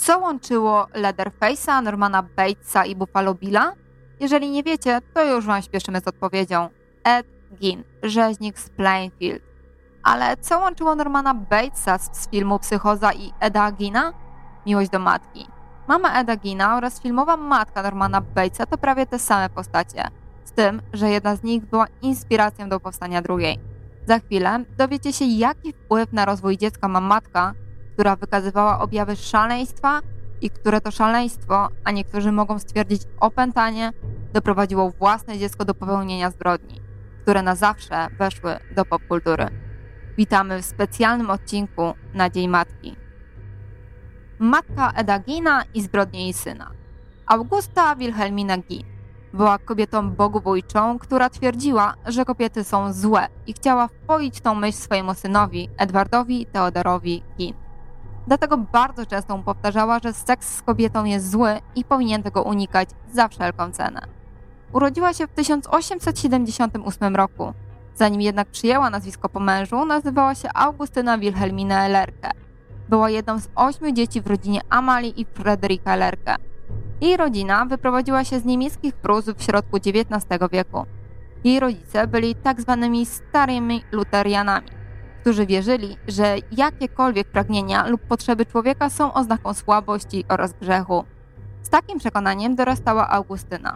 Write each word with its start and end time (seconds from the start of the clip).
Co 0.00 0.18
łączyło 0.18 0.86
Leatherface'a, 0.94 1.82
Normana 1.82 2.22
Batesa 2.22 2.84
i 2.84 2.96
Buffalo 2.96 3.34
Billa? 3.34 3.72
Jeżeli 4.20 4.50
nie 4.50 4.62
wiecie, 4.62 4.98
to 5.14 5.24
już 5.24 5.46
wam 5.46 5.62
śpieszymy 5.62 6.00
z 6.00 6.08
odpowiedzią. 6.08 6.68
Ed 7.04 7.26
Gein, 7.60 7.84
rzeźnik 8.02 8.58
z 8.58 8.70
Plainfield. 8.70 9.42
Ale 10.02 10.36
co 10.36 10.58
łączyło 10.58 10.94
Normana 10.94 11.34
Batesa 11.34 11.98
z, 11.98 12.30
filmu 12.30 12.58
Psychoza 12.58 13.12
i 13.12 13.32
Eda 13.40 13.72
Gina? 13.72 14.12
Miłość 14.66 14.90
do 14.90 14.98
matki. 14.98 15.46
Mama 15.88 16.20
Eda 16.20 16.36
Gina 16.36 16.76
oraz 16.76 17.02
filmowa 17.02 17.36
matka 17.36 17.82
Normana 17.82 18.20
Batesa 18.20 18.66
to 18.66 18.78
prawie 18.78 19.06
te 19.06 19.18
same 19.18 19.50
postacie. 19.50 20.04
Z 20.44 20.52
tym, 20.52 20.82
że 20.92 21.10
jedna 21.10 21.36
z 21.36 21.42
nich 21.42 21.66
była 21.66 21.86
inspiracją 22.02 22.68
do 22.68 22.80
powstania 22.80 23.22
drugiej. 23.22 23.58
Za 24.06 24.18
chwilę 24.18 24.64
dowiecie 24.76 25.12
się, 25.12 25.24
jaki 25.24 25.72
wpływ 25.72 26.12
na 26.12 26.24
rozwój 26.24 26.58
dziecka 26.58 26.88
ma 26.88 27.00
matka, 27.00 27.54
która 28.00 28.16
wykazywała 28.16 28.80
objawy 28.80 29.16
szaleństwa 29.16 30.00
i 30.40 30.50
które 30.50 30.80
to 30.80 30.90
szaleństwo, 30.90 31.68
a 31.84 31.90
niektórzy 31.90 32.32
mogą 32.32 32.58
stwierdzić 32.58 33.02
opętanie, 33.20 33.92
doprowadziło 34.32 34.90
własne 34.90 35.38
dziecko 35.38 35.64
do 35.64 35.74
popełnienia 35.74 36.30
zbrodni, 36.30 36.80
które 37.22 37.42
na 37.42 37.54
zawsze 37.54 38.08
weszły 38.18 38.56
do 38.76 38.84
popkultury. 38.84 39.46
Witamy 40.16 40.62
w 40.62 40.64
specjalnym 40.64 41.30
odcinku 41.30 41.94
na 42.14 42.30
Dzień 42.30 42.48
Matki. 42.48 42.96
Matka 44.38 44.92
Eda 44.96 45.18
Gina 45.18 45.62
i 45.74 45.82
zbrodnie 45.82 46.22
jej 46.22 46.32
syna. 46.32 46.70
Augusta 47.26 47.96
Wilhelmina 47.96 48.58
Gin 48.58 48.84
była 49.32 49.58
kobietą 49.58 50.10
bogobójczą, 50.10 50.98
która 50.98 51.30
twierdziła, 51.30 51.94
że 52.06 52.24
kobiety 52.24 52.64
są 52.64 52.92
złe 52.92 53.28
i 53.46 53.52
chciała 53.52 53.88
wpoić 53.88 54.40
tą 54.40 54.54
myśl 54.54 54.78
swojemu 54.78 55.14
synowi, 55.14 55.68
Edwardowi 55.78 56.46
Teodorowi 56.46 57.22
Gin. 57.38 57.69
Dlatego 58.26 58.56
bardzo 58.56 59.06
często 59.06 59.36
mu 59.36 59.42
powtarzała, 59.42 59.98
że 59.98 60.12
seks 60.12 60.56
z 60.56 60.62
kobietą 60.62 61.04
jest 61.04 61.30
zły 61.30 61.60
i 61.76 61.84
powinien 61.84 62.22
tego 62.22 62.42
unikać 62.42 62.88
za 63.12 63.28
wszelką 63.28 63.72
cenę. 63.72 64.00
Urodziła 64.72 65.12
się 65.12 65.26
w 65.26 65.30
1878 65.30 67.16
roku. 67.16 67.52
Zanim 67.94 68.20
jednak 68.20 68.48
przyjęła 68.48 68.90
nazwisko 68.90 69.28
po 69.28 69.40
mężu, 69.40 69.84
nazywała 69.84 70.34
się 70.34 70.48
Augustyna 70.54 71.18
Wilhelmina 71.18 71.88
Lerke. 71.88 72.30
Była 72.88 73.10
jedną 73.10 73.38
z 73.38 73.48
ośmiu 73.54 73.92
dzieci 73.92 74.20
w 74.20 74.26
rodzinie 74.26 74.60
Amalii 74.70 75.20
i 75.20 75.24
Fryderyka 75.24 75.96
Lerke. 75.96 76.36
Jej 77.00 77.16
rodzina 77.16 77.64
wyprowadziła 77.66 78.24
się 78.24 78.40
z 78.40 78.44
niemieckich 78.44 78.94
Prus 78.94 79.24
w 79.24 79.42
środku 79.42 79.76
XIX 79.76 80.24
wieku. 80.52 80.86
Jej 81.44 81.60
rodzice 81.60 82.06
byli 82.06 82.34
tak 82.34 82.60
zwanymi 82.60 83.06
starymi 83.06 83.82
luterianami, 83.92 84.68
którzy 85.20 85.46
wierzyli, 85.46 85.96
że 86.08 86.36
jakiekolwiek 86.52 87.28
pragnienia 87.28 87.86
lub 87.86 88.00
potrzeby 88.00 88.46
człowieka 88.46 88.90
są 88.90 89.12
oznaką 89.12 89.54
słabości 89.54 90.24
oraz 90.28 90.52
grzechu. 90.52 91.04
Z 91.62 91.70
takim 91.70 91.98
przekonaniem 91.98 92.56
dorastała 92.56 93.08
Augustyna. 93.10 93.74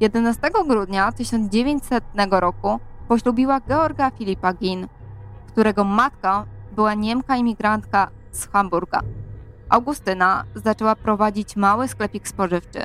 11 0.00 0.50
grudnia 0.68 1.12
1900 1.12 2.04
roku 2.30 2.80
poślubiła 3.08 3.60
Georga 3.60 4.10
Filipa 4.10 4.54
Gin, 4.54 4.88
którego 5.48 5.84
matka 5.84 6.44
była 6.72 6.94
Niemka 6.94 7.36
imigrantka 7.36 8.10
z 8.30 8.46
Hamburga. 8.46 9.00
Augustyna 9.68 10.44
zaczęła 10.54 10.96
prowadzić 10.96 11.56
mały 11.56 11.88
sklepik 11.88 12.28
spożywczy. 12.28 12.82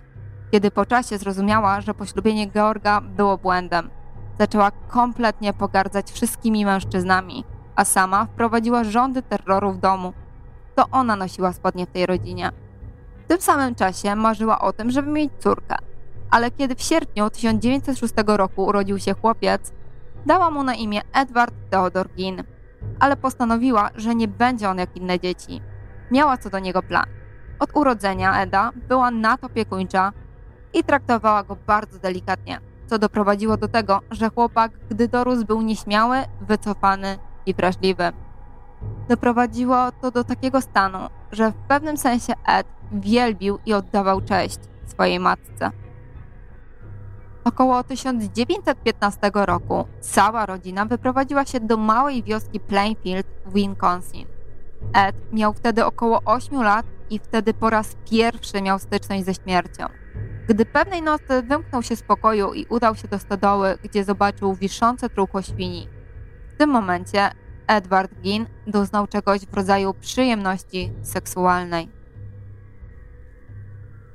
Kiedy 0.51 0.71
po 0.71 0.85
czasie 0.85 1.17
zrozumiała, 1.17 1.81
że 1.81 1.93
poślubienie 1.93 2.51
Georga 2.51 3.01
było 3.01 3.37
błędem, 3.37 3.89
zaczęła 4.39 4.71
kompletnie 4.71 5.53
pogardzać 5.53 6.11
wszystkimi 6.11 6.65
mężczyznami, 6.65 7.43
a 7.79 7.85
sama 7.85 8.25
wprowadziła 8.25 8.83
rządy 8.83 9.21
terroru 9.21 9.71
w 9.71 9.77
domu. 9.77 10.13
To 10.75 10.85
ona 10.91 11.15
nosiła 11.15 11.53
spodnie 11.53 11.85
w 11.85 11.91
tej 11.91 12.05
rodzinie. 12.05 12.51
W 13.25 13.27
tym 13.27 13.41
samym 13.41 13.75
czasie 13.75 14.15
marzyła 14.15 14.59
o 14.59 14.73
tym, 14.73 14.91
żeby 14.91 15.11
mieć 15.11 15.31
córkę. 15.39 15.75
Ale 16.31 16.51
kiedy 16.51 16.75
w 16.75 16.81
sierpniu 16.81 17.29
1906 17.29 18.13
roku 18.27 18.65
urodził 18.65 18.99
się 18.99 19.13
chłopiec, 19.13 19.71
dała 20.25 20.51
mu 20.51 20.63
na 20.63 20.75
imię 20.75 21.01
Edward 21.13 21.53
Theodor 21.69 22.09
Gin. 22.15 22.43
Ale 22.99 23.17
postanowiła, 23.17 23.89
że 23.95 24.15
nie 24.15 24.27
będzie 24.27 24.69
on 24.69 24.77
jak 24.77 24.97
inne 24.97 25.19
dzieci. 25.19 25.61
Miała 26.11 26.37
co 26.37 26.49
do 26.49 26.59
niego 26.59 26.83
plan. 26.83 27.05
Od 27.59 27.69
urodzenia 27.75 28.41
Eda 28.41 28.71
była 28.87 29.11
nadopiekuńcza 29.11 30.11
i 30.73 30.83
traktowała 30.83 31.43
go 31.43 31.55
bardzo 31.67 31.99
delikatnie, 31.99 32.59
co 32.87 32.99
doprowadziło 32.99 33.57
do 33.57 33.67
tego, 33.67 33.99
że 34.11 34.29
chłopak, 34.29 34.71
gdy 34.89 35.07
dorósł, 35.07 35.45
był 35.45 35.61
nieśmiały, 35.61 36.17
wycofany 36.41 37.28
i 37.45 37.53
wrażliwy. 37.53 38.11
Doprowadziło 39.09 39.91
to 40.01 40.11
do 40.11 40.23
takiego 40.23 40.61
stanu, 40.61 40.99
że 41.31 41.51
w 41.51 41.55
pewnym 41.55 41.97
sensie 41.97 42.33
Ed 42.47 42.67
wielbił 42.91 43.59
i 43.65 43.73
oddawał 43.73 44.21
cześć 44.21 44.59
swojej 44.87 45.19
matce. 45.19 45.71
Około 47.43 47.83
1915 47.83 49.31
roku 49.33 49.85
cała 49.99 50.45
rodzina 50.45 50.85
wyprowadziła 50.85 51.45
się 51.45 51.59
do 51.59 51.77
małej 51.77 52.23
wioski 52.23 52.59
Plainfield 52.59 53.27
w 53.45 53.53
Wisconsin. 53.53 54.27
Ed 54.93 55.15
miał 55.33 55.53
wtedy 55.53 55.85
około 55.85 56.21
8 56.25 56.63
lat 56.63 56.85
i 57.09 57.19
wtedy 57.19 57.53
po 57.53 57.69
raz 57.69 57.95
pierwszy 58.11 58.61
miał 58.61 58.79
styczność 58.79 59.25
ze 59.25 59.33
śmiercią. 59.33 59.85
Gdy 60.47 60.65
pewnej 60.65 61.01
nocy 61.01 61.43
wymknął 61.43 61.83
się 61.83 61.95
z 61.95 62.03
pokoju 62.03 62.53
i 62.53 62.65
udał 62.65 62.95
się 62.95 63.07
do 63.07 63.19
stodoły, 63.19 63.77
gdzie 63.83 64.03
zobaczył 64.03 64.53
wiszące 64.53 65.09
truchło 65.09 65.41
świni. 65.41 65.87
Tym 66.59 66.69
momencie 66.69 67.31
Edward 67.67 68.11
Ginn 68.21 68.45
doznał 68.67 69.07
czegoś 69.07 69.41
w 69.41 69.53
rodzaju 69.53 69.93
przyjemności 69.93 70.91
seksualnej. 71.03 71.89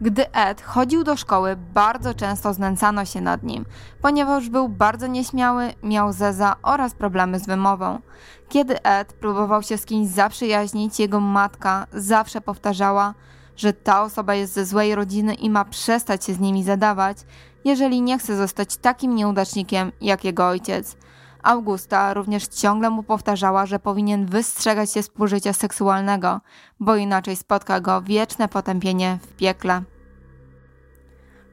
Gdy 0.01 0.33
Ed 0.33 0.63
chodził 0.63 1.05
do 1.05 1.17
szkoły, 1.17 1.57
bardzo 1.57 2.15
często 2.15 2.55
znęcano 2.55 3.05
się 3.05 3.21
nad 3.21 3.43
nim, 3.43 3.65
ponieważ 4.01 4.49
był 4.49 4.69
bardzo 4.69 5.07
nieśmiały, 5.07 5.73
miał 5.83 6.13
zeza 6.13 6.57
oraz 6.63 6.95
problemy 6.95 7.39
z 7.39 7.47
wymową. 7.47 8.01
Kiedy 8.49 8.83
Ed 8.83 9.13
próbował 9.13 9.63
się 9.63 9.79
z 9.79 9.85
kimś 9.85 10.09
zaprzyjaźnić, 10.09 11.01
jego 11.01 11.21
matka 11.21 11.87
zawsze 11.93 12.41
powtarzała, 12.41 13.15
że 13.57 13.73
ta 13.73 14.03
osoba 14.03 14.35
jest 14.35 14.53
ze 14.53 14.67
złej 14.67 14.95
rodziny 14.95 15.35
i 15.35 15.51
ma 15.51 15.65
przestać 15.65 16.25
się 16.25 16.35
z 16.35 16.41
nimi 16.41 16.65
zadawać, 16.65 17.19
jeżeli 17.65 18.03
nie 18.03 18.19
chce 18.19 18.37
zostać 18.37 18.77
takim 18.77 19.15
nieudacznikiem 19.15 19.93
jak 20.01 20.25
jego 20.25 20.49
ojciec. 20.49 20.97
Augusta 21.45 22.15
również 22.15 22.47
ciągle 22.47 22.91
mu 22.91 23.03
powtarzała, 23.03 23.67
że 23.67 23.79
powinien 23.79 24.27
wystrzegać 24.27 24.93
się 24.93 25.03
współżycia 25.03 25.53
seksualnego, 25.53 26.41
bo 26.81 26.97
inaczej 26.97 27.37
spotka 27.37 27.81
go 27.81 28.03
wieczne 28.03 28.49
potępienie 28.49 29.19
w 29.23 29.37
piekle. 29.37 29.83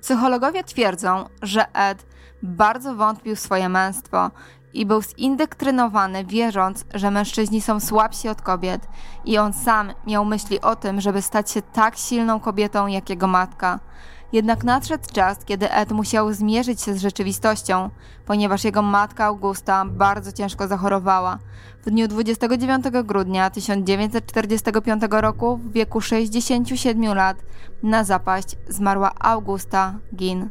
Psychologowie 0.02 0.64
twierdzą, 0.64 1.26
że 1.42 1.74
Ed 1.74 2.06
bardzo 2.44 2.96
wątpił 2.96 3.36
w 3.36 3.40
swoje 3.40 3.70
męstwo 3.70 4.32
i 4.74 4.86
był 4.86 5.02
zindoktrynowany, 5.02 6.26
wierząc, 6.26 6.86
że 6.94 7.12
mężczyźni 7.12 7.62
są 7.62 7.80
słabsi 7.80 8.30
od 8.30 8.42
kobiet, 8.42 8.88
i 9.26 9.38
on 9.38 9.54
sam 9.54 9.94
miał 10.08 10.26
myśli 10.26 10.62
o 10.62 10.76
tym, 10.76 11.02
żeby 11.02 11.22
stać 11.22 11.52
się 11.52 11.62
tak 11.62 11.98
silną 11.98 12.40
kobietą 12.40 12.88
jak 12.88 13.10
jego 13.10 13.28
matka. 13.28 13.80
Jednak 14.34 14.64
nadszedł 14.64 15.04
czas, 15.14 15.46
kiedy 15.46 15.72
Ed 15.72 15.92
musiał 15.92 16.34
zmierzyć 16.34 16.82
się 16.82 16.94
z 16.94 17.02
rzeczywistością, 17.02 17.90
ponieważ 18.26 18.64
jego 18.64 18.82
matka 18.82 19.26
Augusta 19.26 19.86
bardzo 19.86 20.32
ciężko 20.32 20.68
zachorowała. 20.68 21.40
W 21.86 21.90
dniu 21.90 22.08
29 22.08 22.86
grudnia 23.04 23.50
1945 23.50 25.04
roku, 25.10 25.58
w 25.58 25.72
wieku 25.72 26.02
67 26.02 27.14
lat, 27.14 27.38
na 27.84 28.04
zapaść 28.04 28.58
zmarła 28.70 29.12
Augusta 29.20 29.96
Gin. 30.16 30.50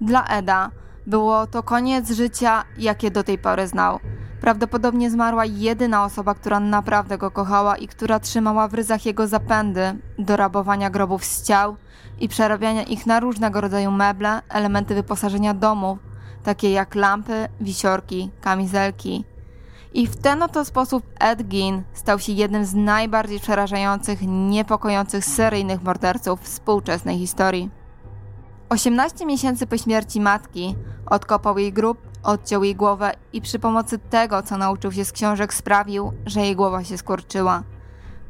Dla 0.00 0.24
Eda 0.24 0.70
było 1.08 1.46
to 1.46 1.62
koniec 1.62 2.10
życia, 2.10 2.64
jakie 2.78 3.10
do 3.10 3.24
tej 3.24 3.38
pory 3.38 3.66
znał. 3.66 4.00
Prawdopodobnie 4.40 5.10
zmarła 5.10 5.44
jedyna 5.44 6.04
osoba, 6.04 6.34
która 6.34 6.60
naprawdę 6.60 7.18
go 7.18 7.30
kochała 7.30 7.76
i 7.76 7.88
która 7.88 8.20
trzymała 8.20 8.68
w 8.68 8.74
ryzach 8.74 9.06
jego 9.06 9.26
zapędy 9.26 9.98
do 10.18 10.36
rabowania 10.36 10.90
grobów 10.90 11.24
z 11.24 11.42
ciał 11.46 11.76
i 12.20 12.28
przerabiania 12.28 12.82
ich 12.82 13.06
na 13.06 13.20
różnego 13.20 13.60
rodzaju 13.60 13.90
meble, 13.90 14.42
elementy 14.48 14.94
wyposażenia 14.94 15.54
domów, 15.54 15.98
takie 16.42 16.70
jak 16.70 16.94
lampy, 16.94 17.48
wisiorki, 17.60 18.30
kamizelki. 18.40 19.24
I 19.94 20.06
w 20.06 20.16
ten 20.16 20.42
oto 20.42 20.64
sposób 20.64 21.04
Ed 21.20 21.48
Gein 21.48 21.82
stał 21.92 22.18
się 22.18 22.32
jednym 22.32 22.64
z 22.64 22.74
najbardziej 22.74 23.40
przerażających, 23.40 24.18
niepokojących 24.22 25.24
seryjnych 25.24 25.82
morderców 25.82 26.40
współczesnej 26.40 27.18
historii. 27.18 27.77
18 28.68 29.26
miesięcy 29.26 29.66
po 29.66 29.78
śmierci 29.78 30.20
matki 30.20 30.76
odkopał 31.06 31.58
jej 31.58 31.72
grób, 31.72 31.98
odciął 32.22 32.64
jej 32.64 32.76
głowę 32.76 33.12
i 33.32 33.40
przy 33.40 33.58
pomocy 33.58 33.98
tego, 33.98 34.42
co 34.42 34.58
nauczył 34.58 34.92
się 34.92 35.04
z 35.04 35.12
książek, 35.12 35.54
sprawił, 35.54 36.12
że 36.26 36.40
jej 36.40 36.56
głowa 36.56 36.84
się 36.84 36.98
skurczyła. 36.98 37.62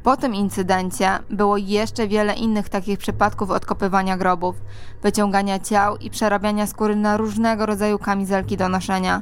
Po 0.03 0.17
tym 0.17 0.35
incydencie 0.35 1.19
było 1.29 1.57
jeszcze 1.57 2.07
wiele 2.07 2.33
innych 2.33 2.69
takich 2.69 2.99
przypadków 2.99 3.51
odkopywania 3.51 4.17
grobów, 4.17 4.55
wyciągania 5.01 5.59
ciał 5.59 5.97
i 5.97 6.09
przerabiania 6.09 6.67
skóry 6.67 6.95
na 6.95 7.17
różnego 7.17 7.65
rodzaju 7.65 7.99
kamizelki 7.99 8.57
do 8.57 8.69
noszenia. 8.69 9.21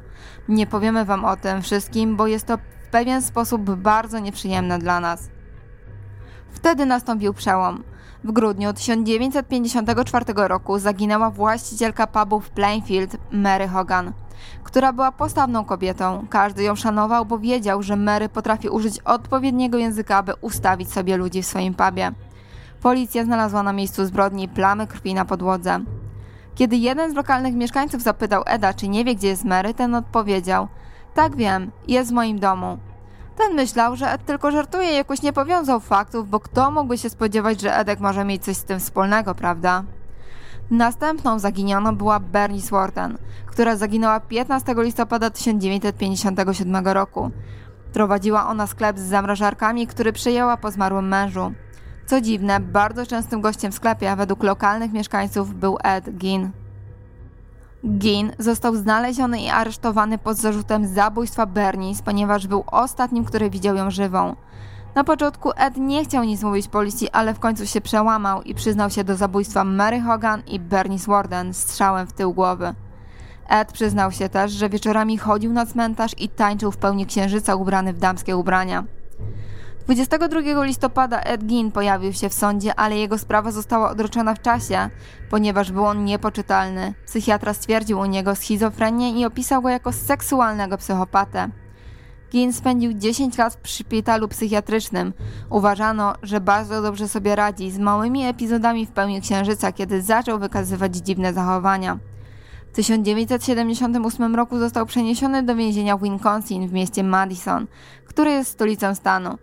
Nie 0.50 0.68
powiemy 0.68 1.06
wam 1.06 1.26
o 1.26 1.36
tym 1.36 1.62
wszystkim, 1.62 2.16
bo 2.16 2.28
jest 2.28 2.46
to 2.46 2.58
w 2.58 2.90
pewien 2.92 3.22
sposób 3.22 3.62
bardzo 3.62 4.20
nieprzyjemne 4.20 4.80
dla 4.80 5.00
nas. 5.00 5.30
Wtedy 6.52 6.86
nastąpił 6.86 7.34
przełom. 7.34 7.84
W 8.28 8.32
grudniu 8.32 8.74
1954 8.74 10.26
roku 10.36 10.80
zaginęła 10.80 11.30
właścicielka 11.32 12.08
pubu 12.08 12.40
w 12.40 12.50
Plainfield, 12.50 13.18
Mary 13.32 13.68
Hogan, 13.68 14.14
która 14.64 14.94
była 14.94 15.12
postawną 15.12 15.66
kobietą. 15.66 16.26
Każdy 16.30 16.64
ją 16.64 16.76
szanował, 16.76 17.26
bo 17.26 17.40
wiedział, 17.40 17.84
że 17.84 17.96
Mary 17.96 18.30
potrafi 18.30 18.70
użyć 18.70 19.00
odpowiedniego 19.00 19.78
języka, 19.78 20.18
aby 20.18 20.34
ustawić 20.42 20.92
sobie 20.92 21.18
ludzi 21.18 21.42
w 21.42 21.46
swoim 21.46 21.74
pubie. 21.74 22.12
Policja 22.82 23.24
znalazła 23.24 23.64
na 23.64 23.74
miejscu 23.74 24.06
zbrodni 24.06 24.48
plamy 24.48 24.88
krwi 24.88 25.14
na 25.14 25.26
podłodze. 25.26 25.80
Kiedy 26.56 26.76
jeden 26.76 27.12
z 27.12 27.16
lokalnych 27.16 27.56
mieszkańców 27.56 28.02
zapytał 28.02 28.44
Eda, 28.46 28.74
czy 28.74 28.88
nie 28.88 29.06
wie, 29.06 29.16
gdzie 29.16 29.28
jest 29.28 29.46
Mary, 29.46 29.74
ten 29.74 29.96
odpowiedział: 29.96 30.68
Tak 31.14 31.36
wiem, 31.36 31.72
jest 31.88 32.10
w 32.10 32.14
moim 32.14 32.40
domu. 32.40 32.78
Ten 33.38 33.56
myślał, 33.56 33.96
że 33.96 34.12
Ed 34.12 34.26
tylko 34.26 34.52
żartuje 34.52 34.92
i 34.92 34.96
jakoś 34.96 35.22
nie 35.22 35.34
powiązał 35.34 35.80
faktów, 35.80 36.30
bo 36.30 36.40
kto 36.40 36.72
mógłby 36.72 36.98
się 36.98 37.10
spodziewać, 37.10 37.62
że 37.62 37.78
Edek 37.78 38.00
może 38.00 38.26
mieć 38.26 38.44
coś 38.44 38.58
z 38.58 38.64
tym 38.64 38.80
wspólnego, 38.80 39.36
prawda? 39.36 39.84
Następną 40.72 41.40
zaginioną 41.40 41.96
była 41.96 42.20
Bernice 42.20 42.70
Warden, 42.72 43.18
która 43.46 43.76
zaginęła 43.76 44.20
15 44.20 44.76
listopada 44.78 45.30
1957 45.30 46.88
roku. 46.88 47.32
Prowadziła 47.94 48.48
ona 48.48 48.68
sklep 48.68 49.00
z 49.00 49.02
zamrażarkami, 49.02 49.88
który 49.88 50.14
przejęła 50.14 50.58
po 50.58 50.72
zmarłym 50.72 51.08
mężu. 51.08 51.54
Co 52.06 52.22
dziwne, 52.22 52.60
bardzo 52.60 53.06
częstym 53.06 53.42
gościem 53.42 53.72
w 53.72 53.76
sklepie 53.76 54.16
według 54.16 54.44
lokalnych 54.44 54.94
mieszkańców 54.94 55.54
był 55.54 55.78
Ed 55.84 56.18
Gein. 56.18 56.52
Gin 57.88 58.32
został 58.40 58.76
znaleziony 58.76 59.42
i 59.42 59.50
aresztowany 59.50 60.18
pod 60.18 60.38
zarzutem 60.38 60.88
zabójstwa 60.88 61.46
Bernice, 61.46 62.04
ponieważ 62.04 62.48
był 62.48 62.64
ostatnim, 62.72 63.26
który 63.26 63.50
widział 63.50 63.76
ją 63.76 63.92
żywą. 63.92 64.36
Na 64.96 65.04
początku 65.04 65.52
Ed 65.56 65.78
nie 65.78 66.04
chciał 66.04 66.24
nic 66.24 66.44
mówić 66.44 66.68
policji, 66.68 67.10
ale 67.10 67.34
w 67.34 67.40
końcu 67.40 67.66
się 67.66 67.82
przełamał 67.82 68.42
i 68.42 68.56
przyznał 68.56 68.90
się 68.90 69.04
do 69.04 69.16
zabójstwa 69.16 69.64
Mary 69.64 70.02
Hogan 70.02 70.42
i 70.48 70.60
Bernice 70.60 71.12
Warden 71.12 71.54
strzałem 71.54 72.08
w 72.08 72.14
tył 72.14 72.34
głowy. 72.34 72.74
Ed 73.50 73.72
przyznał 73.72 74.12
się 74.12 74.30
też, 74.30 74.52
że 74.52 74.70
wieczorami 74.70 75.18
chodził 75.18 75.54
na 75.54 75.66
cmentarz 75.66 76.12
i 76.18 76.30
tańczył 76.30 76.72
w 76.72 76.78
pełni 76.78 77.06
księżyca 77.06 77.56
ubrany 77.56 77.94
w 77.94 78.00
damskie 78.00 78.38
ubrania. 78.38 78.84
22 79.88 80.64
listopada 80.64 81.22
Ed 81.22 81.44
Gein 81.44 81.72
pojawił 81.72 82.14
się 82.14 82.30
w 82.30 82.34
sądzie, 82.34 82.76
ale 82.76 82.98
jego 82.98 83.18
sprawa 83.18 83.52
została 83.52 83.90
odroczona 83.90 84.36
w 84.36 84.42
czasie, 84.42 84.90
ponieważ 85.30 85.72
był 85.72 85.86
on 85.86 86.06
niepoczytalny. 86.06 86.94
Psychiatra 87.06 87.54
stwierdził 87.54 88.00
u 88.00 88.06
niego 88.06 88.36
schizofrenię 88.36 89.12
i 89.12 89.26
opisał 89.26 89.62
go 89.62 89.70
jako 89.70 89.92
seksualnego 89.92 90.78
psychopatę. 90.78 91.50
Gein 92.32 92.54
spędził 92.54 92.94
10 92.94 93.38
lat 93.38 93.60
w 93.64 93.68
szpitalu 93.68 94.28
psychiatrycznym. 94.28 95.14
Uważano, 95.50 96.14
że 96.24 96.42
bardzo 96.42 96.82
dobrze 96.82 97.08
sobie 97.08 97.36
radzi 97.36 97.72
z 97.72 97.80
małymi 97.80 98.26
epizodami 98.26 98.86
w 98.86 98.92
pełni 98.92 99.22
księżyca, 99.22 99.72
kiedy 99.72 100.02
zaczął 100.02 100.40
wykazywać 100.40 100.96
dziwne 100.96 101.34
zachowania. 101.34 102.00
W 102.72 102.76
1978 102.76 104.36
roku 104.36 104.60
został 104.60 104.86
przeniesiony 104.86 105.44
do 105.44 105.56
więzienia 105.56 105.98
w 105.98 106.04
Wisconsin 106.04 106.68
w 106.68 106.74
mieście 106.74 107.04
Madison, 107.04 107.68
które 108.06 108.32
jest 108.32 108.52
stolicą 108.52 108.96
stanu. 108.96 109.38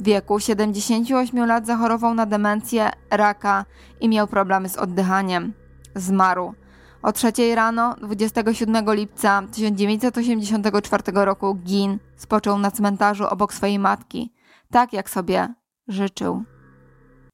W 0.00 0.04
wieku 0.04 0.40
78 0.40 1.46
lat 1.46 1.66
zachorował 1.66 2.14
na 2.14 2.26
demencję, 2.26 2.90
raka 3.10 3.64
i 4.00 4.08
miał 4.08 4.26
problemy 4.26 4.68
z 4.68 4.76
oddychaniem. 4.76 5.52
Zmarł. 5.94 6.54
O 7.02 7.12
trzeciej 7.12 7.54
rano 7.54 7.96
27 8.02 8.94
lipca 8.94 9.42
1984 9.52 11.02
roku 11.14 11.54
Gin 11.54 11.98
spoczął 12.16 12.58
na 12.58 12.70
cmentarzu 12.70 13.26
obok 13.26 13.54
swojej 13.54 13.78
matki, 13.78 14.32
tak 14.70 14.92
jak 14.92 15.10
sobie 15.10 15.54
życzył. 15.88 16.44